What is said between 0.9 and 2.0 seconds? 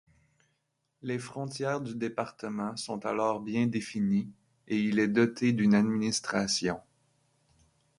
Les frontières du